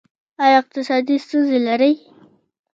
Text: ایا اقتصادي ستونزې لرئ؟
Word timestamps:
ایا 0.43 0.57
اقتصادي 0.61 1.15
ستونزې 1.23 1.57
لرئ؟ 1.67 1.93